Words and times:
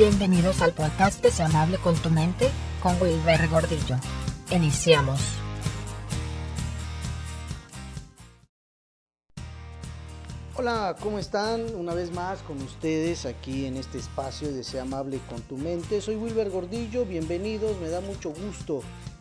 Bienvenidos 0.00 0.62
al 0.62 0.72
podcast 0.72 1.22
de 1.22 1.42
Amable 1.42 1.76
con 1.76 1.94
tu 1.94 2.08
mente 2.08 2.48
con 2.82 2.98
Wilber 3.02 3.46
Gordillo. 3.48 3.96
Iniciamos. 4.50 5.20
Hola, 10.56 10.96
¿cómo 11.02 11.18
están? 11.18 11.74
Una 11.74 11.92
vez 11.92 12.12
más 12.12 12.40
con 12.40 12.62
ustedes 12.62 13.26
aquí 13.26 13.66
en 13.66 13.76
este 13.76 13.98
espacio 13.98 14.50
de 14.50 14.64
Sea 14.64 14.82
Amable 14.84 15.20
con 15.28 15.42
tu 15.42 15.58
mente. 15.58 16.00
Soy 16.00 16.16
Wilber 16.16 16.48
Gordillo, 16.48 17.04
bienvenidos, 17.04 17.78
me 17.78 17.90
da 17.90 18.00
mucho 18.00 18.30
gusto 18.30 18.80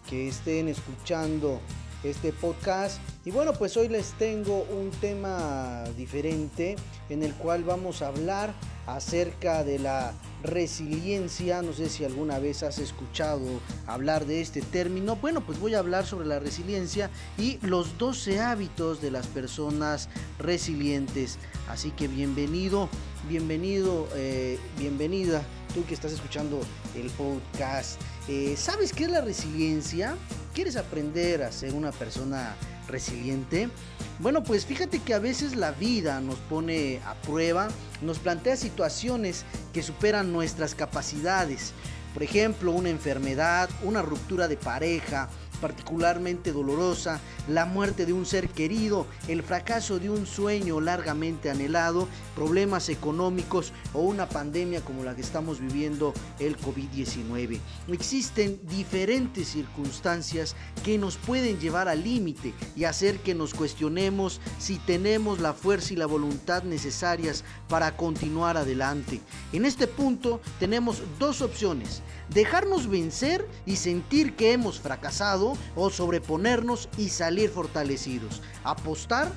que 0.10 0.30
estén 0.30 0.70
escuchando 0.70 1.60
este 2.06 2.32
podcast. 2.32 3.02
Y 3.26 3.32
bueno, 3.32 3.52
pues 3.52 3.76
hoy 3.76 3.90
les 3.90 4.14
tengo 4.14 4.66
un 4.72 4.92
tema 5.02 5.84
diferente 5.98 6.78
en 7.10 7.24
el 7.24 7.34
cual 7.34 7.66
vamos 7.66 8.02
a 8.02 8.08
hablar 8.08 8.54
acerca 8.96 9.64
de 9.64 9.80
la 9.80 10.14
resiliencia. 10.44 11.62
No 11.62 11.74
sé 11.74 11.90
si 11.90 12.06
alguna 12.06 12.40
vez 12.40 12.64
has 12.64 12.80
escuchado 12.80 13.42
hablar 13.88 14.26
de 14.26 14.42
este 14.42 14.62
término. 14.62 15.16
Bueno, 15.16 15.42
pues 15.42 15.60
voy 15.60 15.76
a 15.76 15.80
hablar 15.80 16.06
sobre 16.06 16.28
la 16.28 16.40
resiliencia 16.40 17.10
y 17.38 17.60
los 17.62 17.98
12 17.98 18.40
hábitos 18.40 19.02
de 19.02 19.12
las 19.12 19.28
personas 19.28 20.10
resilientes. 20.38 21.38
Así 21.68 21.92
que 21.92 22.08
bienvenido, 22.08 22.90
bienvenido, 23.28 24.08
eh, 24.16 24.60
bienvenida 24.78 25.44
tú 25.74 25.86
que 25.86 25.94
estás 25.94 26.12
escuchando 26.12 26.62
el 26.96 27.10
podcast. 27.12 28.00
Eh, 28.28 28.56
¿Sabes 28.58 28.94
qué 28.94 29.06
es 29.06 29.12
la 29.12 29.22
resiliencia? 29.22 30.16
¿Quieres 30.54 30.76
aprender 30.76 31.44
a 31.44 31.52
ser 31.52 31.74
una 31.74 31.92
persona 31.92 32.56
resiliente? 32.88 33.70
Bueno, 34.20 34.44
pues 34.44 34.66
fíjate 34.66 35.00
que 35.00 35.14
a 35.14 35.20
veces 35.20 35.56
la 35.56 35.72
vida 35.72 36.20
nos 36.20 36.36
pone 36.36 37.00
a 37.06 37.14
prueba, 37.22 37.70
nos 38.02 38.20
plantea 38.20 38.58
situaciones 38.58 39.46
que 39.74 39.82
superan 39.82 40.34
nuestras 40.34 40.76
capacidades. 40.76 41.72
Por 42.14 42.24
ejemplo, 42.24 42.74
una 42.74 42.90
enfermedad, 42.90 43.70
una 43.82 44.02
ruptura 44.02 44.50
de 44.50 44.58
pareja, 44.58 45.30
particularmente 45.62 46.52
dolorosa, 46.52 47.20
la 47.48 47.66
muerte 47.66 48.06
de 48.06 48.14
un 48.14 48.26
ser 48.26 48.50
querido, 48.50 49.06
el 49.28 49.44
fracaso 49.44 50.00
de 50.00 50.10
un 50.10 50.26
sueño 50.26 50.82
largamente 50.82 51.50
anhelado, 51.50 52.08
problemas 52.36 52.90
económicos 52.90 53.74
o 53.94 54.02
una 54.02 54.28
pandemia 54.30 54.82
como 54.82 55.04
la 55.04 55.16
que 55.16 55.22
estamos 55.22 55.60
viviendo 55.60 56.14
el 56.40 56.58
COVID-19. 56.58 57.60
Existen 57.90 58.60
diferentes 58.68 59.50
circunstancias 59.50 60.56
que 60.84 60.98
nos 60.98 61.18
pueden 61.18 61.60
llevar 61.60 61.88
al 61.88 62.04
límite 62.04 62.54
y 62.76 62.86
hacer 62.86 63.20
que 63.20 63.36
nos 63.36 63.54
cuestionemos 63.54 64.40
si 64.58 64.78
tenemos 64.78 65.40
la 65.40 65.54
fuerza 65.54 65.94
y 65.94 65.98
la 65.98 66.06
voluntad 66.06 66.64
necesarias 66.64 67.44
para 67.68 67.96
continuar 67.96 68.58
adelante. 68.58 69.22
En 69.54 69.66
este 69.66 69.88
punto 69.88 70.42
tenemos 70.60 71.02
dos 71.20 71.42
opciones, 71.42 72.02
dejarnos 72.30 72.88
vencer 72.88 73.48
y 73.66 73.76
sentir 73.76 74.36
que 74.36 74.54
hemos 74.54 74.80
fracasado 74.80 75.49
o 75.76 75.90
sobreponernos 75.90 76.90
y 76.98 77.10
salir 77.10 77.50
fortalecidos. 77.50 78.42
Apostar 78.64 79.32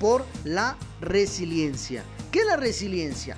por 0.00 0.24
la 0.44 0.76
resiliencia. 1.00 2.04
¿Qué 2.30 2.40
es 2.40 2.46
la 2.46 2.56
resiliencia? 2.56 3.36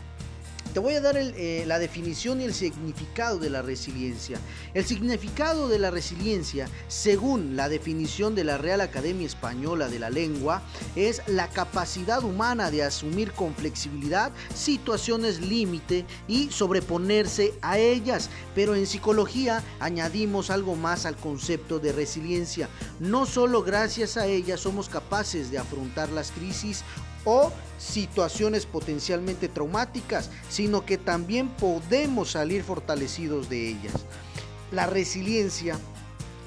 Te 0.73 0.79
voy 0.79 0.95
a 0.95 1.01
dar 1.01 1.17
eh, 1.17 1.65
la 1.67 1.81
definición 1.81 2.41
y 2.41 2.45
el 2.45 2.55
significado 2.55 3.41
de 3.41 3.51
la 3.51 3.61
resiliencia. 3.61 4.39
El 4.73 4.85
significado 4.85 5.69
de 5.69 5.81
la 5.81 5.91
resiliencia, 5.91 6.69
según 6.87 7.57
la 7.57 7.69
definición 7.69 8.37
de 8.37 8.45
la 8.45 8.57
Real 8.57 8.81
Academia 8.81 9.27
Española 9.27 9.89
de 9.89 9.99
la 9.99 10.11
Lengua, 10.11 10.63
es 10.95 11.23
la 11.27 11.49
capacidad 11.49 12.23
humana 12.23 12.71
de 12.71 12.85
asumir 12.85 13.33
con 13.33 13.53
flexibilidad 13.57 14.31
situaciones 14.55 15.41
límite 15.41 16.07
y 16.29 16.51
sobreponerse 16.51 17.53
a 17.63 17.77
ellas. 17.79 18.31
Pero 18.55 18.77
en 18.77 18.87
psicología 18.87 19.65
añadimos 19.81 20.51
algo 20.51 20.77
más 20.77 21.05
al 21.05 21.17
concepto 21.17 21.81
de 21.81 21.91
resiliencia. 21.91 22.69
No 23.01 23.27
solo 23.27 23.65
gracias 23.65 24.17
a 24.17 24.27
ella 24.27 24.57
somos 24.57 24.89
capaces 24.89 25.51
de 25.51 25.59
afrontar 25.59 26.11
las 26.11 26.31
crisis 26.31 26.85
o 27.25 27.53
situaciones 27.79 28.67
potencialmente 28.67 29.49
traumáticas, 29.49 30.31
sino 30.49 30.85
que 30.85 30.99
también 30.99 31.49
podemos 31.49 32.33
salir 32.33 32.63
fortalecidos 32.63 33.49
de 33.49 33.69
ellas. 33.69 33.95
La 34.71 34.87
resiliencia 34.87 35.79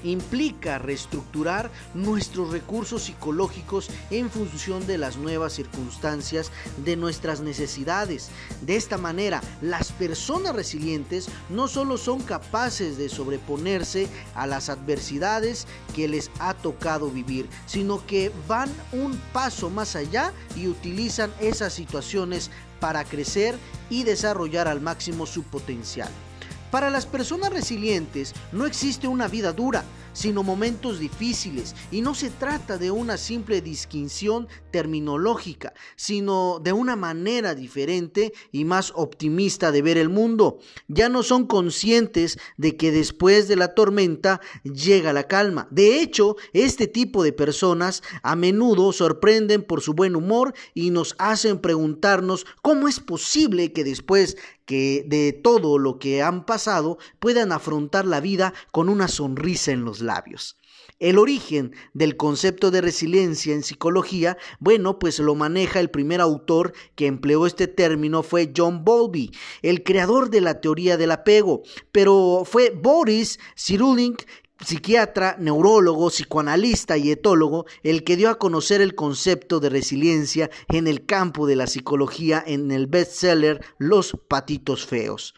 implica 0.04 0.78
reestructurar 0.78 1.70
nuestros 1.94 2.50
recursos 2.50 3.04
psicológicos 3.04 3.90
en 4.10 4.30
función 4.30 4.86
de 4.86 4.98
las 4.98 5.16
nuevas 5.16 5.54
circunstancias 5.54 6.52
de 6.84 6.96
nuestras 6.96 7.40
necesidades. 7.40 8.30
De 8.62 8.76
esta 8.76 8.98
manera, 8.98 9.40
las 9.60 9.90
personas 9.92 10.54
resilientes 10.54 11.28
no 11.48 11.66
solo 11.66 11.98
son 11.98 12.20
capaces 12.22 12.96
de 12.96 13.08
sobreponerse 13.08 14.08
a 14.34 14.46
las 14.46 14.68
adversidades 14.68 15.66
que 15.94 16.08
les 16.08 16.30
ha 16.38 16.54
tocado 16.54 17.10
vivir, 17.10 17.48
sino 17.66 18.04
que 18.06 18.30
van 18.46 18.70
un 18.92 19.18
paso 19.32 19.70
más 19.70 19.96
allá 19.96 20.32
y 20.56 20.68
utilizan 20.68 21.32
esas 21.40 21.72
situaciones 21.72 22.50
para 22.80 23.04
crecer 23.04 23.56
y 23.88 24.02
desarrollar 24.02 24.68
al 24.68 24.80
máximo 24.80 25.26
su 25.26 25.42
potencial. 25.44 26.10
Para 26.74 26.90
las 26.90 27.06
personas 27.06 27.52
resilientes 27.52 28.34
no 28.50 28.66
existe 28.66 29.06
una 29.06 29.28
vida 29.28 29.52
dura, 29.52 29.84
sino 30.12 30.42
momentos 30.42 30.98
difíciles, 30.98 31.76
y 31.92 32.00
no 32.00 32.16
se 32.16 32.30
trata 32.30 32.78
de 32.78 32.90
una 32.90 33.16
simple 33.16 33.60
distinción 33.60 34.48
terminológica, 34.72 35.72
sino 35.94 36.58
de 36.58 36.72
una 36.72 36.96
manera 36.96 37.54
diferente 37.54 38.32
y 38.50 38.64
más 38.64 38.92
optimista 38.96 39.70
de 39.70 39.82
ver 39.82 39.98
el 39.98 40.08
mundo. 40.08 40.58
Ya 40.88 41.08
no 41.08 41.22
son 41.22 41.46
conscientes 41.46 42.38
de 42.56 42.76
que 42.76 42.90
después 42.90 43.46
de 43.46 43.54
la 43.54 43.74
tormenta 43.74 44.40
llega 44.64 45.12
la 45.12 45.28
calma. 45.28 45.68
De 45.70 46.00
hecho, 46.00 46.34
este 46.52 46.88
tipo 46.88 47.22
de 47.22 47.32
personas 47.32 48.02
a 48.24 48.34
menudo 48.34 48.92
sorprenden 48.92 49.62
por 49.62 49.80
su 49.80 49.94
buen 49.94 50.16
humor 50.16 50.54
y 50.74 50.90
nos 50.90 51.14
hacen 51.18 51.60
preguntarnos 51.60 52.46
cómo 52.62 52.88
es 52.88 52.98
posible 52.98 53.72
que 53.72 53.84
después 53.84 54.36
que 54.66 55.04
de 55.06 55.32
todo 55.32 55.78
lo 55.78 55.98
que 55.98 56.22
han 56.22 56.46
pasado 56.46 56.98
puedan 57.18 57.52
afrontar 57.52 58.06
la 58.06 58.20
vida 58.20 58.54
con 58.72 58.88
una 58.88 59.08
sonrisa 59.08 59.72
en 59.72 59.84
los 59.84 60.00
labios. 60.00 60.58
El 61.00 61.18
origen 61.18 61.74
del 61.92 62.16
concepto 62.16 62.70
de 62.70 62.80
resiliencia 62.80 63.52
en 63.52 63.62
psicología, 63.62 64.38
bueno, 64.60 64.98
pues 64.98 65.18
lo 65.18 65.34
maneja 65.34 65.80
el 65.80 65.90
primer 65.90 66.20
autor 66.20 66.72
que 66.94 67.06
empleó 67.06 67.46
este 67.46 67.66
término 67.66 68.22
fue 68.22 68.52
John 68.56 68.84
Bowlby, 68.84 69.32
el 69.62 69.82
creador 69.82 70.30
de 70.30 70.40
la 70.40 70.60
teoría 70.60 70.96
del 70.96 71.10
apego, 71.10 71.62
pero 71.90 72.44
fue 72.44 72.70
Boris 72.70 73.40
Cyrulnik 73.56 74.26
psiquiatra, 74.64 75.36
neurólogo, 75.38 76.10
psicoanalista 76.10 76.96
y 76.96 77.10
etólogo, 77.10 77.66
el 77.82 78.04
que 78.04 78.16
dio 78.16 78.30
a 78.30 78.38
conocer 78.38 78.80
el 78.80 78.94
concepto 78.94 79.60
de 79.60 79.68
resiliencia 79.68 80.50
en 80.68 80.86
el 80.86 81.06
campo 81.06 81.46
de 81.46 81.56
la 81.56 81.66
psicología 81.66 82.42
en 82.46 82.70
el 82.70 82.86
bestseller 82.86 83.64
Los 83.78 84.16
patitos 84.28 84.86
feos. 84.86 85.34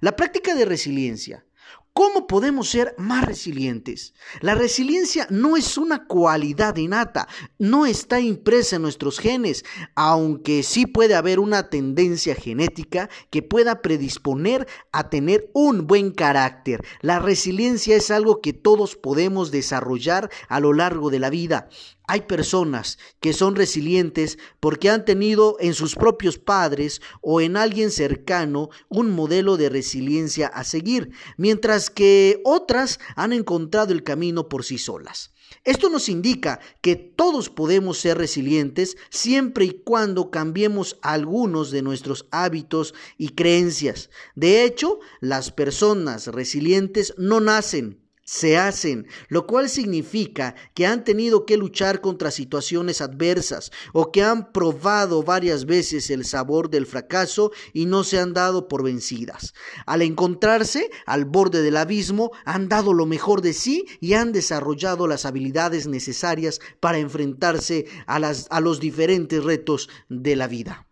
La 0.00 0.16
práctica 0.16 0.54
de 0.54 0.64
resiliencia 0.64 1.44
¿Cómo 1.92 2.28
podemos 2.28 2.68
ser 2.68 2.94
más 2.98 3.24
resilientes? 3.24 4.14
La 4.40 4.54
resiliencia 4.54 5.26
no 5.28 5.56
es 5.56 5.76
una 5.76 6.06
cualidad 6.06 6.76
innata, 6.76 7.26
no 7.58 7.84
está 7.84 8.20
impresa 8.20 8.76
en 8.76 8.82
nuestros 8.82 9.18
genes, 9.18 9.64
aunque 9.96 10.62
sí 10.62 10.86
puede 10.86 11.16
haber 11.16 11.40
una 11.40 11.68
tendencia 11.68 12.36
genética 12.36 13.10
que 13.30 13.42
pueda 13.42 13.82
predisponer 13.82 14.68
a 14.92 15.10
tener 15.10 15.50
un 15.52 15.88
buen 15.88 16.12
carácter. 16.12 16.80
La 17.00 17.18
resiliencia 17.18 17.96
es 17.96 18.12
algo 18.12 18.40
que 18.40 18.52
todos 18.52 18.94
podemos 18.94 19.50
desarrollar 19.50 20.30
a 20.48 20.60
lo 20.60 20.72
largo 20.72 21.10
de 21.10 21.18
la 21.18 21.28
vida. 21.28 21.68
Hay 22.12 22.22
personas 22.22 22.98
que 23.20 23.32
son 23.32 23.54
resilientes 23.54 24.36
porque 24.58 24.90
han 24.90 25.04
tenido 25.04 25.56
en 25.60 25.74
sus 25.74 25.94
propios 25.94 26.38
padres 26.38 27.00
o 27.20 27.40
en 27.40 27.56
alguien 27.56 27.92
cercano 27.92 28.68
un 28.88 29.12
modelo 29.12 29.56
de 29.56 29.68
resiliencia 29.68 30.48
a 30.48 30.64
seguir, 30.64 31.12
mientras 31.36 31.88
que 31.88 32.40
otras 32.44 32.98
han 33.14 33.32
encontrado 33.32 33.92
el 33.92 34.02
camino 34.02 34.48
por 34.48 34.64
sí 34.64 34.76
solas. 34.76 35.32
Esto 35.62 35.88
nos 35.88 36.08
indica 36.08 36.58
que 36.80 36.96
todos 36.96 37.48
podemos 37.48 37.98
ser 37.98 38.18
resilientes 38.18 38.96
siempre 39.10 39.66
y 39.66 39.82
cuando 39.84 40.32
cambiemos 40.32 40.98
algunos 41.02 41.70
de 41.70 41.82
nuestros 41.82 42.26
hábitos 42.32 42.92
y 43.18 43.30
creencias. 43.30 44.10
De 44.34 44.64
hecho, 44.64 44.98
las 45.20 45.52
personas 45.52 46.26
resilientes 46.26 47.14
no 47.18 47.38
nacen, 47.38 47.99
se 48.30 48.56
hacen, 48.56 49.08
lo 49.28 49.44
cual 49.44 49.68
significa 49.68 50.54
que 50.74 50.86
han 50.86 51.02
tenido 51.02 51.46
que 51.46 51.56
luchar 51.56 52.00
contra 52.00 52.30
situaciones 52.30 53.00
adversas 53.00 53.72
o 53.92 54.12
que 54.12 54.22
han 54.22 54.52
probado 54.52 55.24
varias 55.24 55.66
veces 55.66 56.10
el 56.10 56.24
sabor 56.24 56.70
del 56.70 56.86
fracaso 56.86 57.50
y 57.72 57.86
no 57.86 58.04
se 58.04 58.20
han 58.20 58.32
dado 58.32 58.68
por 58.68 58.84
vencidas. 58.84 59.52
Al 59.84 60.02
encontrarse 60.02 60.90
al 61.06 61.24
borde 61.24 61.60
del 61.60 61.76
abismo, 61.76 62.30
han 62.44 62.68
dado 62.68 62.94
lo 62.94 63.04
mejor 63.04 63.42
de 63.42 63.52
sí 63.52 63.84
y 64.00 64.12
han 64.12 64.30
desarrollado 64.30 65.08
las 65.08 65.26
habilidades 65.26 65.88
necesarias 65.88 66.60
para 66.78 66.98
enfrentarse 66.98 67.86
a, 68.06 68.60
los 68.60 68.78
diferentes 68.78 69.42
retos 69.42 69.88
de 70.08 70.36
la 70.36 70.46
vida. 70.46 70.86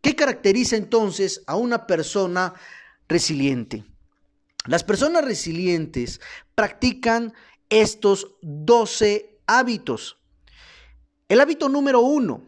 ¿Qué 0.00 0.16
caracteriza 0.16 0.74
entonces 0.74 1.44
a 1.46 1.54
una 1.54 1.86
persona 1.86 2.54
resiliente. 3.08 3.84
Las 4.66 4.84
personas 4.84 5.24
resilientes 5.24 6.20
practican 6.54 7.32
estos 7.68 8.36
12 8.42 9.40
hábitos. 9.46 10.18
El 11.28 11.40
hábito 11.40 11.68
número 11.68 12.00
uno, 12.00 12.46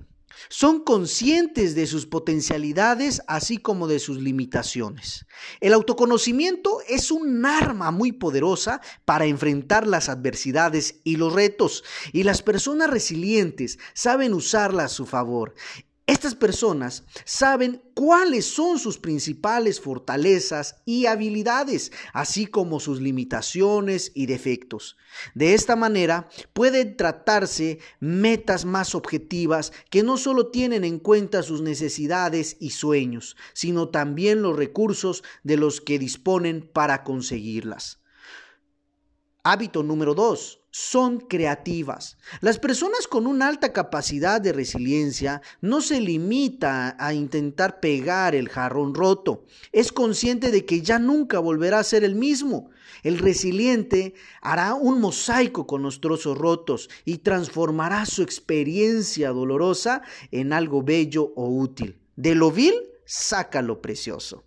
son 0.48 0.80
conscientes 0.80 1.74
de 1.74 1.86
sus 1.86 2.06
potencialidades 2.06 3.22
así 3.26 3.58
como 3.58 3.86
de 3.86 3.98
sus 3.98 4.18
limitaciones. 4.18 5.26
El 5.60 5.72
autoconocimiento 5.72 6.78
es 6.88 7.10
un 7.10 7.44
arma 7.46 7.90
muy 7.90 8.12
poderosa 8.12 8.80
para 9.04 9.26
enfrentar 9.26 9.86
las 9.86 10.08
adversidades 10.08 11.00
y 11.04 11.16
los 11.16 11.32
retos, 11.32 11.84
y 12.12 12.24
las 12.24 12.42
personas 12.42 12.90
resilientes 12.90 13.78
saben 13.94 14.34
usarla 14.34 14.84
a 14.84 14.88
su 14.88 15.06
favor. 15.06 15.54
Estas 16.06 16.34
personas 16.34 17.04
saben 17.24 17.82
cuáles 17.94 18.44
son 18.44 18.78
sus 18.78 18.98
principales 18.98 19.80
fortalezas 19.80 20.82
y 20.84 21.06
habilidades, 21.06 21.92
así 22.12 22.44
como 22.44 22.78
sus 22.78 23.00
limitaciones 23.00 24.12
y 24.14 24.26
defectos. 24.26 24.98
De 25.34 25.54
esta 25.54 25.76
manera 25.76 26.28
pueden 26.52 26.98
tratarse 26.98 27.78
metas 28.00 28.66
más 28.66 28.94
objetivas 28.94 29.72
que 29.88 30.02
no 30.02 30.18
solo 30.18 30.48
tienen 30.48 30.84
en 30.84 30.98
cuenta 30.98 31.42
sus 31.42 31.62
necesidades 31.62 32.58
y 32.60 32.70
sueños, 32.70 33.34
sino 33.54 33.88
también 33.88 34.42
los 34.42 34.56
recursos 34.56 35.24
de 35.42 35.56
los 35.56 35.80
que 35.80 35.98
disponen 35.98 36.68
para 36.70 37.02
conseguirlas. 37.02 38.02
Hábito 39.42 39.82
número 39.82 40.14
2 40.14 40.63
son 40.76 41.20
creativas. 41.20 42.18
Las 42.40 42.58
personas 42.58 43.06
con 43.06 43.28
una 43.28 43.46
alta 43.46 43.72
capacidad 43.72 44.40
de 44.40 44.52
resiliencia 44.52 45.40
no 45.60 45.80
se 45.80 46.00
limita 46.00 46.96
a 46.98 47.14
intentar 47.14 47.78
pegar 47.78 48.34
el 48.34 48.48
jarrón 48.48 48.92
roto. 48.92 49.44
Es 49.70 49.92
consciente 49.92 50.50
de 50.50 50.64
que 50.64 50.82
ya 50.82 50.98
nunca 50.98 51.38
volverá 51.38 51.78
a 51.78 51.84
ser 51.84 52.02
el 52.02 52.16
mismo. 52.16 52.70
El 53.04 53.20
resiliente 53.20 54.14
hará 54.42 54.74
un 54.74 55.00
mosaico 55.00 55.64
con 55.68 55.80
los 55.80 56.00
trozos 56.00 56.36
rotos 56.36 56.90
y 57.04 57.18
transformará 57.18 58.04
su 58.04 58.22
experiencia 58.22 59.28
dolorosa 59.28 60.02
en 60.32 60.52
algo 60.52 60.82
bello 60.82 61.32
o 61.36 61.50
útil. 61.50 62.00
De 62.16 62.34
lo 62.34 62.50
vil, 62.50 62.74
saca 63.04 63.62
lo 63.62 63.80
precioso. 63.80 64.42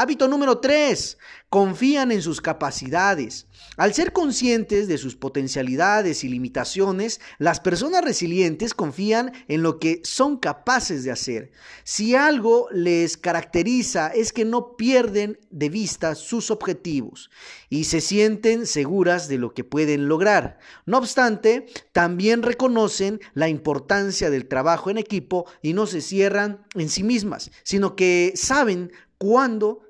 Hábito 0.00 0.28
número 0.28 0.58
3. 0.58 1.18
Confían 1.50 2.12
en 2.12 2.22
sus 2.22 2.40
capacidades. 2.40 3.48
Al 3.76 3.94
ser 3.94 4.12
conscientes 4.12 4.86
de 4.86 4.96
sus 4.96 5.16
potencialidades 5.16 6.22
y 6.22 6.28
limitaciones, 6.28 7.20
las 7.38 7.58
personas 7.58 8.04
resilientes 8.04 8.74
confían 8.74 9.32
en 9.48 9.64
lo 9.64 9.80
que 9.80 10.00
son 10.04 10.36
capaces 10.36 11.02
de 11.02 11.10
hacer. 11.10 11.50
Si 11.82 12.14
algo 12.14 12.68
les 12.70 13.16
caracteriza 13.16 14.06
es 14.06 14.32
que 14.32 14.44
no 14.44 14.76
pierden 14.76 15.40
de 15.50 15.68
vista 15.68 16.14
sus 16.14 16.52
objetivos 16.52 17.28
y 17.68 17.82
se 17.82 18.00
sienten 18.00 18.66
seguras 18.66 19.26
de 19.26 19.38
lo 19.38 19.52
que 19.52 19.64
pueden 19.64 20.06
lograr. 20.06 20.60
No 20.86 20.98
obstante, 20.98 21.66
también 21.90 22.44
reconocen 22.44 23.18
la 23.34 23.48
importancia 23.48 24.30
del 24.30 24.46
trabajo 24.46 24.90
en 24.90 24.98
equipo 24.98 25.46
y 25.60 25.72
no 25.72 25.88
se 25.88 26.02
cierran 26.02 26.64
en 26.76 26.88
sí 26.88 27.02
mismas, 27.02 27.50
sino 27.64 27.96
que 27.96 28.32
saben 28.36 28.92
cuándo 29.18 29.87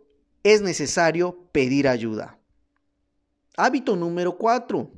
es 0.52 0.62
necesario 0.62 1.48
pedir 1.52 1.88
ayuda. 1.88 2.38
Hábito 3.56 3.96
número 3.96 4.38
4. 4.38 4.90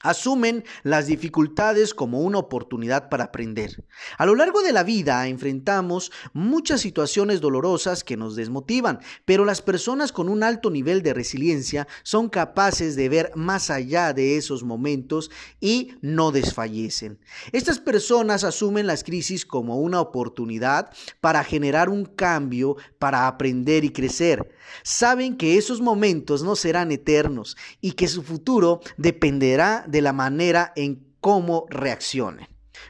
Asumen 0.00 0.64
las 0.84 1.06
dificultades 1.06 1.92
como 1.92 2.20
una 2.20 2.38
oportunidad 2.38 3.08
para 3.08 3.24
aprender. 3.24 3.84
A 4.16 4.26
lo 4.26 4.36
largo 4.36 4.62
de 4.62 4.72
la 4.72 4.84
vida 4.84 5.26
enfrentamos 5.26 6.12
muchas 6.32 6.80
situaciones 6.80 7.40
dolorosas 7.40 8.04
que 8.04 8.16
nos 8.16 8.36
desmotivan, 8.36 9.00
pero 9.24 9.44
las 9.44 9.60
personas 9.60 10.12
con 10.12 10.28
un 10.28 10.44
alto 10.44 10.70
nivel 10.70 11.02
de 11.02 11.14
resiliencia 11.14 11.88
son 12.04 12.28
capaces 12.28 12.94
de 12.94 13.08
ver 13.08 13.32
más 13.34 13.70
allá 13.70 14.12
de 14.12 14.36
esos 14.36 14.62
momentos 14.62 15.32
y 15.60 15.94
no 16.00 16.30
desfallecen. 16.30 17.18
Estas 17.50 17.80
personas 17.80 18.44
asumen 18.44 18.86
las 18.86 19.02
crisis 19.02 19.44
como 19.44 19.78
una 19.78 20.00
oportunidad 20.00 20.90
para 21.20 21.42
generar 21.42 21.88
un 21.88 22.04
cambio, 22.04 22.76
para 23.00 23.26
aprender 23.26 23.84
y 23.84 23.90
crecer. 23.90 24.48
Saben 24.84 25.36
que 25.36 25.58
esos 25.58 25.80
momentos 25.80 26.42
no 26.42 26.54
serán 26.54 26.92
eternos 26.92 27.56
y 27.80 27.92
que 27.92 28.06
su 28.06 28.22
futuro 28.22 28.80
dependerá 28.96 29.86
de 29.88 30.02
la 30.02 30.12
manera 30.12 30.72
en 30.76 31.14
cómo 31.20 31.66
reaccionen. 31.68 32.46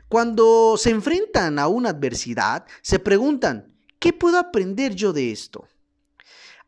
Cuando 0.08 0.76
se 0.76 0.90
enfrentan 0.90 1.58
a 1.58 1.68
una 1.68 1.90
adversidad, 1.90 2.66
se 2.82 2.98
preguntan, 2.98 3.74
¿qué 3.98 4.12
puedo 4.12 4.38
aprender 4.38 4.94
yo 4.94 5.12
de 5.12 5.32
esto? 5.32 5.66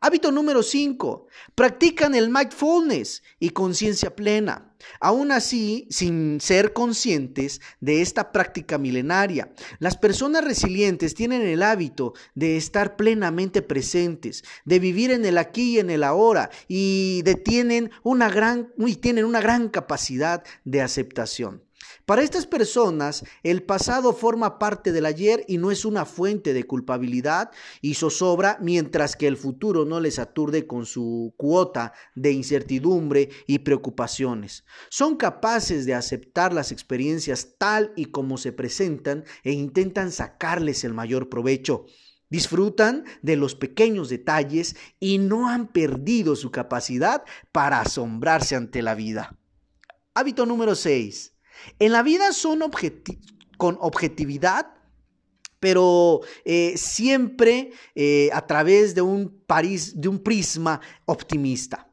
Hábito 0.03 0.31
número 0.31 0.63
5. 0.63 1.27
Practican 1.53 2.15
el 2.15 2.31
mindfulness 2.31 3.21
y 3.39 3.51
conciencia 3.51 4.15
plena. 4.15 4.73
Aún 4.99 5.31
así, 5.31 5.85
sin 5.91 6.41
ser 6.41 6.73
conscientes 6.73 7.61
de 7.81 8.01
esta 8.01 8.31
práctica 8.31 8.79
milenaria, 8.79 9.53
las 9.77 9.97
personas 9.97 10.43
resilientes 10.43 11.13
tienen 11.13 11.43
el 11.43 11.61
hábito 11.61 12.13
de 12.33 12.57
estar 12.57 12.95
plenamente 12.95 13.61
presentes, 13.61 14.43
de 14.65 14.79
vivir 14.79 15.11
en 15.11 15.23
el 15.23 15.37
aquí 15.37 15.75
y 15.75 15.79
en 15.79 15.91
el 15.91 16.03
ahora 16.03 16.49
y, 16.67 17.23
y 17.23 17.35
tienen 17.35 17.91
una 18.03 18.27
gran 18.27 19.69
capacidad 19.69 20.43
de 20.65 20.81
aceptación. 20.81 21.61
Para 22.05 22.23
estas 22.23 22.47
personas, 22.47 23.23
el 23.43 23.63
pasado 23.63 24.13
forma 24.13 24.57
parte 24.57 24.91
del 24.91 25.05
ayer 25.05 25.45
y 25.47 25.57
no 25.57 25.71
es 25.71 25.85
una 25.85 26.05
fuente 26.05 26.53
de 26.53 26.63
culpabilidad 26.63 27.51
y 27.81 27.93
zozobra, 27.93 28.57
mientras 28.59 29.15
que 29.15 29.27
el 29.27 29.37
futuro 29.37 29.85
no 29.85 29.99
les 29.99 30.17
aturde 30.17 30.65
con 30.65 30.85
su 30.85 31.33
cuota 31.37 31.93
de 32.15 32.31
incertidumbre 32.31 33.29
y 33.45 33.59
preocupaciones. 33.59 34.65
Son 34.89 35.15
capaces 35.15 35.85
de 35.85 35.93
aceptar 35.93 36.53
las 36.53 36.71
experiencias 36.71 37.55
tal 37.57 37.93
y 37.95 38.05
como 38.05 38.37
se 38.37 38.51
presentan 38.51 39.23
e 39.43 39.51
intentan 39.51 40.11
sacarles 40.11 40.83
el 40.83 40.93
mayor 40.93 41.29
provecho. 41.29 41.85
Disfrutan 42.29 43.03
de 43.21 43.35
los 43.35 43.55
pequeños 43.55 44.09
detalles 44.09 44.75
y 44.99 45.17
no 45.17 45.49
han 45.49 45.67
perdido 45.67 46.35
su 46.35 46.49
capacidad 46.49 47.23
para 47.51 47.81
asombrarse 47.81 48.55
ante 48.55 48.81
la 48.81 48.95
vida. 48.95 49.37
Hábito 50.13 50.45
número 50.45 50.75
6 50.75 51.33
en 51.79 51.91
la 51.91 52.03
vida 52.03 52.33
son 52.33 52.61
con 53.57 53.77
objetividad, 53.81 54.73
pero 55.59 56.21
eh, 56.43 56.73
siempre 56.75 57.71
eh, 57.95 58.29
a 58.33 58.47
través 58.47 58.95
de 58.95 59.01
un, 59.01 59.43
de 59.95 60.07
un 60.07 60.19
prisma 60.19 60.81
optimista. 61.05 61.87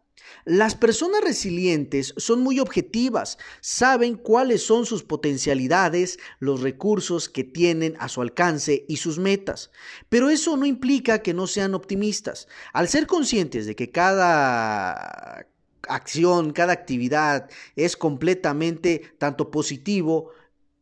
Las 0.45 0.75
personas 0.75 1.21
resilientes 1.21 2.15
son 2.17 2.41
muy 2.41 2.59
objetivas, 2.59 3.37
saben 3.61 4.15
cuáles 4.15 4.63
son 4.63 4.87
sus 4.87 5.03
potencialidades, 5.03 6.19
los 6.39 6.63
recursos 6.63 7.29
que 7.29 7.45
tienen 7.45 7.97
a 7.99 8.09
su 8.09 8.23
alcance 8.23 8.87
y 8.89 8.97
sus 8.97 9.19
metas. 9.19 9.71
Pero 10.09 10.31
eso 10.31 10.57
no 10.57 10.65
implica 10.65 11.23
que 11.23 11.35
no 11.35 11.47
sean 11.47 11.75
optimistas. 11.75 12.49
Al 12.73 12.89
ser 12.89 13.07
conscientes 13.07 13.67
de 13.67 13.77
que 13.77 13.91
cada 13.91 15.47
acción, 15.89 16.53
cada 16.53 16.73
actividad 16.73 17.49
es 17.77 17.97
completamente 17.97 19.03
tanto 19.19 19.51
positivo 19.51 20.33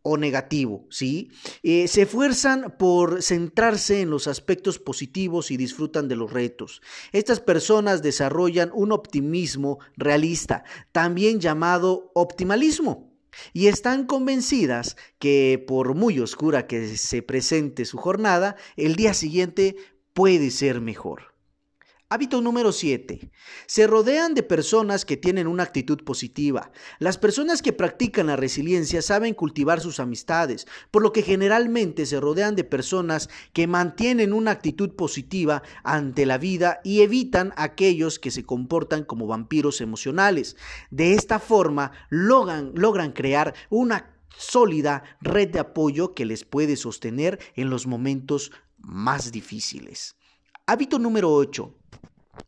o 0.08 0.16
negativo, 0.16 0.86
¿sí? 0.88 1.32
Eh, 1.64 1.88
se 1.88 2.02
esfuerzan 2.02 2.76
por 2.78 3.22
centrarse 3.22 4.02
en 4.02 4.10
los 4.10 4.28
aspectos 4.28 4.78
positivos 4.78 5.50
y 5.50 5.56
disfrutan 5.56 6.06
de 6.06 6.14
los 6.14 6.32
retos. 6.32 6.80
Estas 7.10 7.40
personas 7.40 8.02
desarrollan 8.02 8.70
un 8.72 8.92
optimismo 8.92 9.80
realista, 9.96 10.62
también 10.92 11.40
llamado 11.40 12.12
optimalismo. 12.14 13.12
Y 13.52 13.66
están 13.66 14.06
convencidas 14.06 14.96
que 15.18 15.62
por 15.66 15.94
muy 15.94 16.20
oscura 16.20 16.66
que 16.66 16.96
se 16.96 17.20
presente 17.20 17.84
su 17.84 17.98
jornada, 17.98 18.56
el 18.76 18.94
día 18.96 19.12
siguiente 19.12 19.76
puede 20.14 20.50
ser 20.50 20.80
mejor. 20.80 21.35
Hábito 22.08 22.40
número 22.40 22.70
7. 22.70 23.32
Se 23.66 23.88
rodean 23.88 24.34
de 24.34 24.44
personas 24.44 25.04
que 25.04 25.16
tienen 25.16 25.48
una 25.48 25.64
actitud 25.64 26.04
positiva. 26.04 26.70
Las 27.00 27.18
personas 27.18 27.62
que 27.62 27.72
practican 27.72 28.28
la 28.28 28.36
resiliencia 28.36 29.02
saben 29.02 29.34
cultivar 29.34 29.80
sus 29.80 29.98
amistades, 29.98 30.68
por 30.92 31.02
lo 31.02 31.12
que 31.12 31.22
generalmente 31.22 32.06
se 32.06 32.20
rodean 32.20 32.54
de 32.54 32.62
personas 32.62 33.28
que 33.52 33.66
mantienen 33.66 34.32
una 34.32 34.52
actitud 34.52 34.94
positiva 34.94 35.64
ante 35.82 36.26
la 36.26 36.38
vida 36.38 36.78
y 36.84 37.00
evitan 37.00 37.52
aquellos 37.56 38.20
que 38.20 38.30
se 38.30 38.44
comportan 38.44 39.02
como 39.02 39.26
vampiros 39.26 39.80
emocionales. 39.80 40.56
De 40.92 41.14
esta 41.14 41.40
forma 41.40 41.90
logran, 42.08 42.70
logran 42.76 43.10
crear 43.10 43.52
una 43.68 44.16
sólida 44.38 45.02
red 45.20 45.48
de 45.48 45.58
apoyo 45.58 46.14
que 46.14 46.24
les 46.24 46.44
puede 46.44 46.76
sostener 46.76 47.40
en 47.56 47.68
los 47.68 47.88
momentos 47.88 48.52
más 48.78 49.32
difíciles. 49.32 50.14
Hábito 50.68 50.98
número 50.98 51.32
8. 51.32 51.74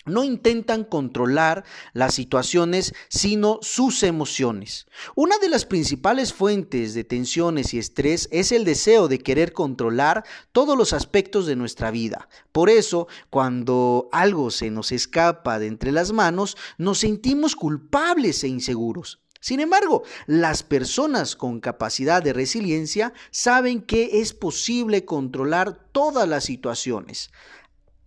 No 0.07 0.25
intentan 0.25 0.85
controlar 0.85 1.65
las 1.93 2.15
situaciones, 2.15 2.95
sino 3.09 3.59
sus 3.63 4.03
emociones. 4.03 4.87
Una 5.15 5.39
de 5.39 5.49
las 5.49 5.65
principales 5.65 6.33
fuentes 6.33 6.95
de 6.95 7.05
tensiones 7.05 7.75
y 7.75 7.79
estrés 7.79 8.29
es 8.33 8.53
el 8.53 8.65
deseo 8.65 9.09
de 9.09 9.19
querer 9.19 9.53
controlar 9.53 10.25
todos 10.53 10.77
los 10.77 10.93
aspectos 10.93 11.47
de 11.47 11.57
nuestra 11.57 11.91
vida. 11.91 12.29
Por 12.53 12.71
eso, 12.71 13.09
cuando 13.31 14.09
algo 14.13 14.51
se 14.51 14.71
nos 14.71 14.93
escapa 14.93 15.59
de 15.59 15.67
entre 15.67 15.93
las 15.93 16.13
manos, 16.13 16.57
nos 16.79 16.99
sentimos 16.99 17.57
culpables 17.57 18.43
e 18.45 18.49
inseguros. 18.49 19.21
Sin 19.41 19.61
embargo, 19.61 20.03
las 20.27 20.63
personas 20.63 21.37
con 21.37 21.61
capacidad 21.61 22.23
de 22.23 22.33
resiliencia 22.33 23.13
saben 23.31 23.83
que 23.83 24.21
es 24.21 24.35
posible 24.35 25.05
controlar 25.05 25.79
todas 25.93 26.29
las 26.29 26.45
situaciones. 26.45 27.31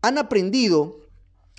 Han 0.02 0.18
aprendido 0.18 1.01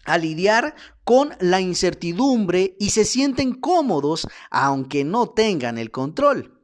a 0.04 0.18
lidiar 0.18 0.74
con 1.04 1.34
la 1.40 1.60
incertidumbre 1.60 2.76
y 2.78 2.90
se 2.90 3.04
sienten 3.04 3.54
cómodos 3.54 4.26
aunque 4.50 5.04
no 5.04 5.30
tengan 5.30 5.78
el 5.78 5.90
control. 5.90 6.60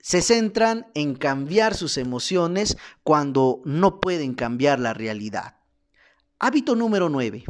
Se 0.00 0.22
centran 0.22 0.86
en 0.94 1.14
cambiar 1.14 1.74
sus 1.74 1.98
emociones 1.98 2.76
cuando 3.02 3.60
no 3.64 4.00
pueden 4.00 4.34
cambiar 4.34 4.80
la 4.80 4.94
realidad. 4.94 5.56
Hábito 6.38 6.76
número 6.76 7.08
9. 7.08 7.44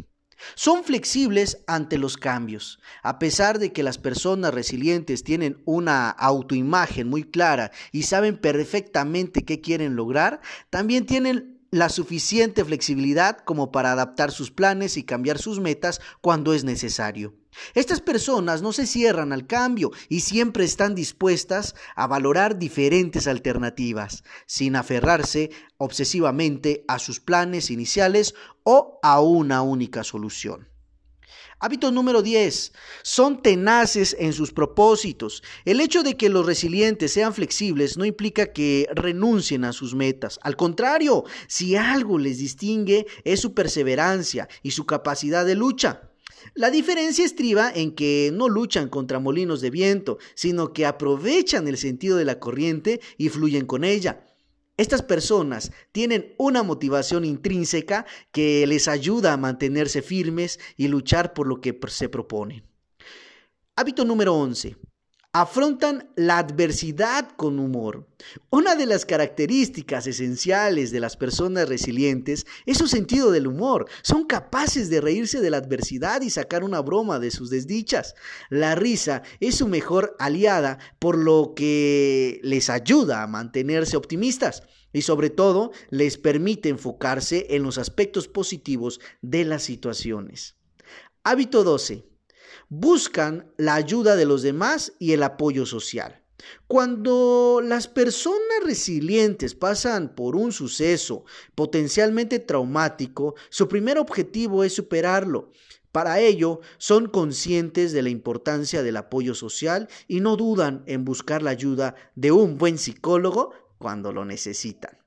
Son 0.55 0.83
flexibles 0.83 1.63
ante 1.67 1.97
los 1.97 2.17
cambios. 2.17 2.79
A 3.03 3.19
pesar 3.19 3.59
de 3.59 3.71
que 3.71 3.83
las 3.83 3.97
personas 3.97 4.53
resilientes 4.53 5.23
tienen 5.23 5.61
una 5.65 6.09
autoimagen 6.09 7.09
muy 7.09 7.23
clara 7.23 7.71
y 7.91 8.03
saben 8.03 8.37
perfectamente 8.37 9.45
qué 9.45 9.61
quieren 9.61 9.95
lograr, 9.95 10.41
también 10.69 11.05
tienen 11.05 11.58
la 11.71 11.89
suficiente 11.89 12.65
flexibilidad 12.65 13.37
como 13.37 13.71
para 13.71 13.91
adaptar 13.91 14.31
sus 14.31 14.51
planes 14.51 14.97
y 14.97 15.03
cambiar 15.03 15.37
sus 15.37 15.59
metas 15.59 16.01
cuando 16.21 16.53
es 16.53 16.63
necesario. 16.63 17.35
Estas 17.73 17.99
personas 18.01 18.61
no 18.61 18.71
se 18.73 18.85
cierran 18.85 19.33
al 19.33 19.47
cambio 19.47 19.91
y 20.07 20.21
siempre 20.21 20.63
están 20.63 20.95
dispuestas 20.95 21.75
a 21.95 22.07
valorar 22.07 22.57
diferentes 22.57 23.27
alternativas, 23.27 24.23
sin 24.45 24.75
aferrarse 24.75 25.49
obsesivamente 25.77 26.85
a 26.87 26.99
sus 26.99 27.19
planes 27.19 27.69
iniciales 27.69 28.35
o 28.63 28.99
a 29.03 29.19
una 29.21 29.61
única 29.61 30.03
solución. 30.03 30.69
Hábito 31.61 31.91
número 31.91 32.21
10. 32.21 32.71
Son 33.03 33.41
tenaces 33.41 34.15
en 34.17 34.31
sus 34.31 34.53
propósitos. 34.53 35.43
El 35.65 35.81
hecho 35.81 36.03
de 36.03 36.15
que 36.15 36.29
los 36.29 36.45
resilientes 36.45 37.11
sean 37.11 37.33
flexibles 37.33 37.97
no 37.97 38.05
implica 38.05 38.53
que 38.53 38.87
renuncien 38.95 39.65
a 39.65 39.73
sus 39.73 39.93
metas. 39.93 40.39
Al 40.41 40.55
contrario, 40.55 41.25
si 41.49 41.75
algo 41.75 42.17
les 42.17 42.37
distingue 42.37 43.07
es 43.25 43.41
su 43.41 43.53
perseverancia 43.53 44.47
y 44.63 44.71
su 44.71 44.85
capacidad 44.85 45.45
de 45.45 45.55
lucha. 45.55 46.09
La 46.53 46.71
diferencia 46.71 47.25
estriba 47.25 47.69
en 47.75 47.93
que 47.93 48.31
no 48.33 48.47
luchan 48.47 48.87
contra 48.87 49.19
molinos 49.19 49.59
de 49.59 49.69
viento, 49.69 50.17
sino 50.35 50.71
que 50.71 50.85
aprovechan 50.85 51.67
el 51.67 51.75
sentido 51.75 52.15
de 52.15 52.23
la 52.23 52.39
corriente 52.39 53.01
y 53.17 53.27
fluyen 53.27 53.65
con 53.65 53.83
ella. 53.83 54.23
Estas 54.79 55.01
personas 55.01 55.73
tienen 55.91 56.33
una 56.37 56.63
motivación 56.63 57.25
intrínseca 57.25 58.05
que 58.31 58.65
les 58.65 58.87
ayuda 58.87 59.33
a 59.33 59.37
mantenerse 59.37 60.01
firmes 60.01 60.57
y 60.77 60.87
luchar 60.87 61.33
por 61.33 61.47
lo 61.47 61.59
que 61.59 61.77
se 61.89 62.07
proponen. 62.07 62.63
Hábito 63.75 64.05
número 64.05 64.33
11 64.35 64.77
afrontan 65.31 66.09
la 66.15 66.39
adversidad 66.39 67.29
con 67.35 67.59
humor. 67.59 68.07
Una 68.49 68.75
de 68.75 68.87
las 68.87 69.05
características 69.05 70.07
esenciales 70.07 70.91
de 70.91 70.99
las 70.99 71.17
personas 71.17 71.69
resilientes 71.69 72.47
es 72.65 72.79
su 72.79 72.87
sentido 72.87 73.29
del 73.29 73.45
humor. 73.45 73.87
Son 74.01 74.25
capaces 74.25 74.89
de 74.89 75.01
reírse 75.01 75.39
de 75.39 75.51
la 75.51 75.57
adversidad 75.57 76.21
y 76.21 76.31
sacar 76.31 76.63
una 76.63 76.81
broma 76.81 77.19
de 77.19 77.29
sus 77.29 77.51
desdichas. 77.51 78.15
La 78.49 78.73
risa 78.73 79.21
es 79.39 79.55
su 79.55 79.67
mejor 79.67 80.15
aliada, 80.17 80.79
por 80.97 81.15
lo 81.15 81.53
que 81.55 82.39
les 82.43 82.71
ayuda 82.71 83.21
a 83.21 83.27
mantenerse 83.27 83.97
optimistas 83.97 84.63
y 84.93 85.03
sobre 85.03 85.29
todo 85.29 85.71
les 85.91 86.17
permite 86.17 86.69
enfocarse 86.69 87.45
en 87.51 87.61
los 87.61 87.77
aspectos 87.77 88.27
positivos 88.27 88.99
de 89.21 89.45
las 89.45 89.61
situaciones. 89.61 90.55
Hábito 91.23 91.63
12 91.63 92.08
buscan 92.69 93.51
la 93.57 93.75
ayuda 93.75 94.15
de 94.15 94.25
los 94.25 94.41
demás 94.41 94.93
y 94.99 95.13
el 95.13 95.23
apoyo 95.23 95.65
social. 95.65 96.23
Cuando 96.67 97.61
las 97.63 97.87
personas 97.87 98.63
resilientes 98.63 99.55
pasan 99.55 100.15
por 100.15 100.35
un 100.35 100.51
suceso 100.51 101.25
potencialmente 101.55 102.39
traumático, 102.39 103.35
su 103.49 103.67
primer 103.67 103.97
objetivo 103.97 104.63
es 104.63 104.73
superarlo. 104.73 105.51
Para 105.91 106.19
ello, 106.19 106.61
son 106.77 107.07
conscientes 107.07 107.91
de 107.91 108.03
la 108.03 108.09
importancia 108.09 108.83
del 108.83 108.97
apoyo 108.97 109.33
social 109.33 109.89
y 110.07 110.19
no 110.19 110.35
dudan 110.37 110.83
en 110.85 111.03
buscar 111.03 111.41
la 111.41 111.49
ayuda 111.49 111.95
de 112.15 112.31
un 112.31 112.57
buen 112.57 112.77
psicólogo 112.77 113.53
cuando 113.79 114.13
lo 114.13 114.23
necesitan. 114.23 114.99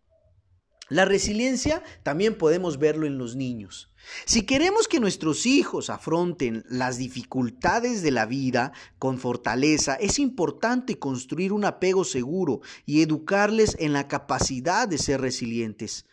La 0.93 1.07
resiliencia 1.07 1.83
también 2.03 2.37
podemos 2.37 2.79
verlo 2.79 3.07
en 3.07 3.17
los 3.17 3.35
niños. 3.35 3.91
Si 4.27 4.43
queremos 4.43 4.89
que 4.89 5.01
nuestros 5.01 5.47
hijos 5.47 5.89
afronten 5.89 6.67
las 6.69 6.99
dificultades 6.99 8.03
de 8.03 8.11
la 8.11 8.27
vida 8.27 8.73
con 8.99 9.19
fortaleza, 9.19 9.95
es 9.95 10.19
importante 10.19 10.99
construir 10.99 11.55
un 11.55 11.65
apego 11.65 12.05
seguro 12.05 12.61
y 12.85 13.01
educarles 13.01 13.75
en 13.79 13.95
la 13.95 14.07
capacidad 14.07 14.87
de 14.87 14.99
ser 14.99 15.23
resilientes. 15.23 16.05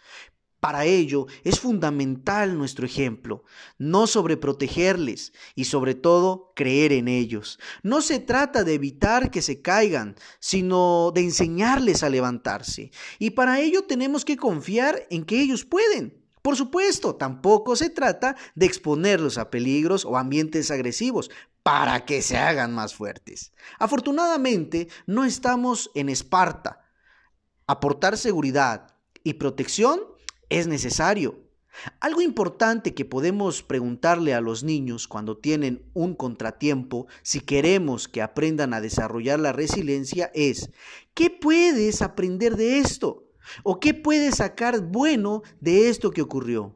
Para 0.59 0.83
ello 0.83 1.27
es 1.43 1.59
fundamental 1.59 2.57
nuestro 2.57 2.85
ejemplo, 2.85 3.43
no 3.77 4.07
sobreprotegerles 4.07 5.31
y 5.55 5.65
sobre 5.65 5.95
todo 5.95 6.51
creer 6.55 6.91
en 6.91 7.07
ellos. 7.07 7.59
No 7.81 8.01
se 8.01 8.19
trata 8.19 8.65
de 8.65 8.73
evitar 8.73 9.31
que 9.31 9.41
se 9.41 9.61
caigan, 9.61 10.15
sino 10.39 11.11
de 11.15 11.21
enseñarles 11.21 12.03
a 12.03 12.09
levantarse. 12.09 12.91
Y 13.19 13.31
para 13.31 13.61
ello 13.61 13.83
tenemos 13.83 14.25
que 14.25 14.35
confiar 14.35 15.07
en 15.09 15.23
que 15.23 15.39
ellos 15.41 15.63
pueden. 15.63 16.19
Por 16.41 16.57
supuesto, 16.57 17.15
tampoco 17.15 17.75
se 17.75 17.89
trata 17.89 18.35
de 18.55 18.65
exponerlos 18.65 19.37
a 19.37 19.49
peligros 19.49 20.03
o 20.03 20.17
ambientes 20.17 20.71
agresivos 20.71 21.29
para 21.63 22.05
que 22.05 22.21
se 22.21 22.37
hagan 22.37 22.73
más 22.73 22.95
fuertes. 22.95 23.53
Afortunadamente, 23.77 24.89
no 25.05 25.23
estamos 25.23 25.91
en 25.95 26.09
Esparta. 26.09 26.81
Aportar 27.67 28.17
seguridad 28.17 28.95
y 29.23 29.33
protección 29.33 29.99
es 30.49 30.67
necesario. 30.67 31.49
Algo 31.99 32.21
importante 32.21 32.93
que 32.93 33.05
podemos 33.05 33.63
preguntarle 33.63 34.33
a 34.33 34.41
los 34.41 34.63
niños 34.63 35.07
cuando 35.07 35.37
tienen 35.37 35.83
un 35.93 36.13
contratiempo, 36.15 37.07
si 37.21 37.39
queremos 37.39 38.07
que 38.07 38.21
aprendan 38.21 38.73
a 38.73 38.81
desarrollar 38.81 39.39
la 39.39 39.53
resiliencia, 39.53 40.31
es, 40.33 40.71
¿qué 41.13 41.29
puedes 41.29 42.01
aprender 42.01 42.57
de 42.57 42.79
esto? 42.79 43.29
¿O 43.63 43.79
qué 43.79 43.93
puedes 43.93 44.35
sacar 44.37 44.81
bueno 44.81 45.41
de 45.61 45.89
esto 45.89 46.11
que 46.11 46.21
ocurrió? 46.21 46.75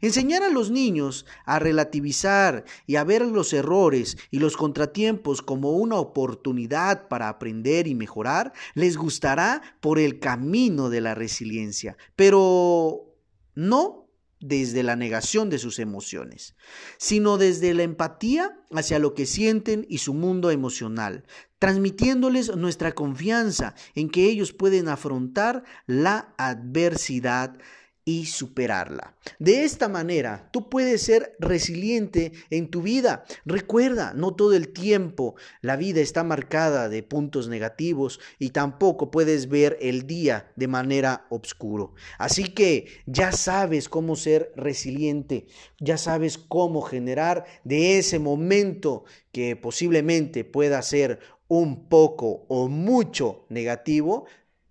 Enseñar 0.00 0.42
a 0.42 0.50
los 0.50 0.70
niños 0.70 1.26
a 1.44 1.58
relativizar 1.58 2.64
y 2.86 2.96
a 2.96 3.04
ver 3.04 3.22
los 3.22 3.52
errores 3.52 4.16
y 4.30 4.38
los 4.38 4.56
contratiempos 4.56 5.42
como 5.42 5.72
una 5.72 5.96
oportunidad 5.96 7.08
para 7.08 7.28
aprender 7.28 7.88
y 7.88 7.96
mejorar 7.96 8.52
les 8.74 8.96
gustará 8.96 9.60
por 9.80 9.98
el 9.98 10.20
camino 10.20 10.88
de 10.88 11.00
la 11.00 11.16
resiliencia, 11.16 11.96
pero 12.14 13.11
no 13.54 14.08
desde 14.40 14.82
la 14.82 14.96
negación 14.96 15.50
de 15.50 15.58
sus 15.58 15.78
emociones, 15.78 16.56
sino 16.98 17.38
desde 17.38 17.74
la 17.74 17.84
empatía 17.84 18.58
hacia 18.72 18.98
lo 18.98 19.14
que 19.14 19.24
sienten 19.24 19.86
y 19.88 19.98
su 19.98 20.14
mundo 20.14 20.50
emocional, 20.50 21.24
transmitiéndoles 21.58 22.56
nuestra 22.56 22.92
confianza 22.92 23.74
en 23.94 24.10
que 24.10 24.24
ellos 24.24 24.52
pueden 24.52 24.88
afrontar 24.88 25.62
la 25.86 26.34
adversidad 26.38 27.56
y 28.04 28.26
superarla. 28.26 29.16
De 29.38 29.64
esta 29.64 29.88
manera, 29.88 30.48
tú 30.52 30.68
puedes 30.68 31.02
ser 31.02 31.36
resiliente 31.38 32.32
en 32.50 32.68
tu 32.68 32.82
vida. 32.82 33.24
Recuerda, 33.44 34.12
no 34.14 34.34
todo 34.34 34.54
el 34.54 34.72
tiempo 34.72 35.36
la 35.60 35.76
vida 35.76 36.00
está 36.00 36.24
marcada 36.24 36.88
de 36.88 37.02
puntos 37.02 37.48
negativos 37.48 38.18
y 38.38 38.50
tampoco 38.50 39.10
puedes 39.10 39.48
ver 39.48 39.78
el 39.80 40.06
día 40.06 40.52
de 40.56 40.66
manera 40.66 41.26
oscuro. 41.30 41.94
Así 42.18 42.44
que 42.44 42.86
ya 43.06 43.30
sabes 43.30 43.88
cómo 43.88 44.16
ser 44.16 44.52
resiliente, 44.56 45.46
ya 45.78 45.96
sabes 45.96 46.38
cómo 46.38 46.82
generar 46.82 47.44
de 47.62 47.98
ese 47.98 48.18
momento 48.18 49.04
que 49.30 49.54
posiblemente 49.54 50.44
pueda 50.44 50.82
ser 50.82 51.20
un 51.46 51.88
poco 51.88 52.46
o 52.48 52.68
mucho 52.68 53.46
negativo, 53.48 54.26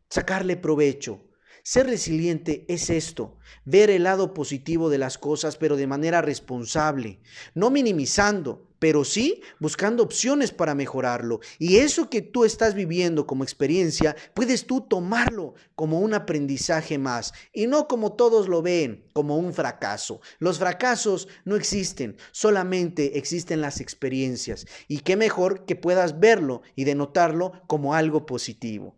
sacarle 0.09 0.57
provecho 0.57 1.30
ser 1.63 1.87
resiliente 1.87 2.65
es 2.67 2.89
esto, 2.89 3.37
ver 3.65 3.89
el 3.89 4.03
lado 4.03 4.33
positivo 4.33 4.89
de 4.89 4.97
las 4.97 5.17
cosas, 5.17 5.57
pero 5.57 5.75
de 5.75 5.87
manera 5.87 6.21
responsable, 6.21 7.19
no 7.53 7.69
minimizando, 7.69 8.67
pero 8.81 9.05
sí 9.05 9.43
buscando 9.59 10.01
opciones 10.01 10.51
para 10.51 10.73
mejorarlo. 10.73 11.39
Y 11.59 11.77
eso 11.77 12.09
que 12.09 12.23
tú 12.23 12.45
estás 12.45 12.73
viviendo 12.73 13.27
como 13.27 13.43
experiencia, 13.43 14.15
puedes 14.33 14.65
tú 14.65 14.81
tomarlo 14.81 15.53
como 15.75 15.99
un 15.99 16.15
aprendizaje 16.15 16.97
más 16.97 17.31
y 17.53 17.67
no 17.67 17.87
como 17.87 18.13
todos 18.13 18.49
lo 18.49 18.63
ven, 18.63 19.05
como 19.13 19.37
un 19.37 19.53
fracaso. 19.53 20.19
Los 20.39 20.57
fracasos 20.57 21.27
no 21.45 21.55
existen, 21.55 22.17
solamente 22.31 23.19
existen 23.19 23.61
las 23.61 23.81
experiencias. 23.81 24.65
Y 24.87 25.01
qué 25.01 25.15
mejor 25.15 25.65
que 25.65 25.75
puedas 25.75 26.19
verlo 26.19 26.63
y 26.75 26.85
denotarlo 26.85 27.51
como 27.67 27.93
algo 27.93 28.25
positivo. 28.25 28.95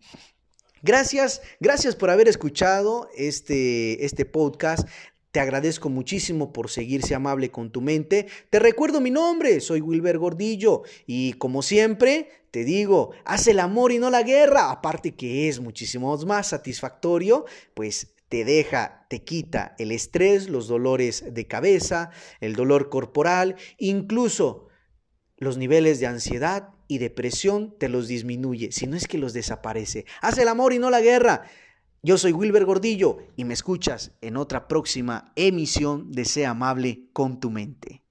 Gracias, 0.85 1.41
gracias 1.61 1.95
por 1.95 2.09
haber 2.09 2.27
escuchado 2.27 3.09
este, 3.15 4.03
este 4.03 4.25
podcast. 4.25 4.85
Te 5.31 5.39
agradezco 5.39 5.87
muchísimo 5.87 6.51
por 6.51 6.69
seguirse 6.69 7.15
amable 7.15 7.51
con 7.51 7.71
tu 7.71 7.79
mente. 7.79 8.27
Te 8.49 8.59
recuerdo 8.59 8.99
mi 8.99 9.09
nombre, 9.09 9.61
soy 9.61 9.79
Wilber 9.79 10.17
Gordillo 10.17 10.83
y 11.07 11.33
como 11.33 11.61
siempre 11.61 12.27
te 12.51 12.65
digo, 12.65 13.11
haz 13.23 13.47
el 13.47 13.61
amor 13.61 13.93
y 13.93 13.97
no 13.97 14.09
la 14.09 14.23
guerra, 14.23 14.71
aparte 14.71 15.15
que 15.15 15.47
es 15.47 15.61
muchísimo 15.61 16.17
más 16.17 16.47
satisfactorio, 16.47 17.45
pues 17.73 18.13
te 18.27 18.43
deja, 18.43 19.05
te 19.09 19.23
quita 19.23 19.75
el 19.79 19.93
estrés, 19.93 20.49
los 20.49 20.67
dolores 20.67 21.33
de 21.33 21.47
cabeza, 21.47 22.09
el 22.41 22.55
dolor 22.57 22.89
corporal, 22.89 23.55
incluso 23.77 24.67
los 25.43 25.57
niveles 25.57 25.99
de 25.99 26.07
ansiedad 26.07 26.69
y 26.87 26.97
depresión 26.97 27.75
te 27.77 27.89
los 27.89 28.07
disminuye, 28.07 28.71
si 28.71 28.87
no 28.87 28.97
es 28.97 29.07
que 29.07 29.17
los 29.17 29.33
desaparece. 29.33 30.05
Haz 30.21 30.37
el 30.37 30.47
amor 30.47 30.73
y 30.73 30.79
no 30.79 30.89
la 30.89 31.01
guerra. 31.01 31.43
Yo 32.01 32.17
soy 32.17 32.33
Wilber 32.33 32.65
Gordillo 32.65 33.17
y 33.35 33.45
me 33.45 33.53
escuchas 33.53 34.11
en 34.21 34.35
otra 34.37 34.67
próxima 34.67 35.31
emisión 35.35 36.11
de 36.11 36.25
Sea 36.25 36.49
Amable 36.49 37.07
con 37.13 37.39
tu 37.39 37.49
mente. 37.49 38.02